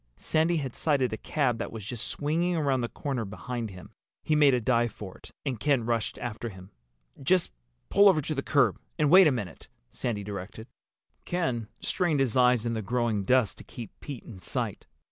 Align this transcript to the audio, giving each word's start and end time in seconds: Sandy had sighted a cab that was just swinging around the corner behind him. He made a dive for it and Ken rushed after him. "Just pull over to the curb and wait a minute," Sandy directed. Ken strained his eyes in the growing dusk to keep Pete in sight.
Sandy 0.17 0.57
had 0.57 0.75
sighted 0.75 1.13
a 1.13 1.17
cab 1.17 1.59
that 1.59 1.71
was 1.71 1.85
just 1.85 2.07
swinging 2.07 2.55
around 2.55 2.81
the 2.81 2.89
corner 2.89 3.23
behind 3.23 3.69
him. 3.69 3.91
He 4.23 4.35
made 4.35 4.55
a 4.55 4.59
dive 4.59 4.91
for 4.91 5.15
it 5.19 5.29
and 5.45 5.59
Ken 5.59 5.85
rushed 5.85 6.17
after 6.17 6.49
him. 6.49 6.71
"Just 7.21 7.51
pull 7.91 8.09
over 8.09 8.19
to 8.19 8.33
the 8.33 8.41
curb 8.41 8.79
and 8.97 9.11
wait 9.11 9.27
a 9.27 9.31
minute," 9.31 9.67
Sandy 9.91 10.23
directed. 10.23 10.65
Ken 11.25 11.67
strained 11.81 12.19
his 12.19 12.35
eyes 12.35 12.65
in 12.65 12.73
the 12.73 12.81
growing 12.81 13.25
dusk 13.25 13.57
to 13.57 13.63
keep 13.63 13.91
Pete 13.99 14.23
in 14.23 14.39
sight. 14.39 14.87